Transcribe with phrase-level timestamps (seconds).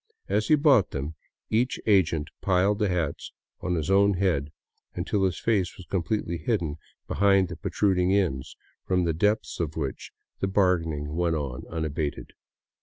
[0.27, 1.13] As he bought them,
[1.51, 4.51] each agent piled the hats on his own head
[4.95, 6.77] until his face was completely hidden
[7.07, 12.33] behind the protruding ends, from the depths of which the bargaining went on unabated.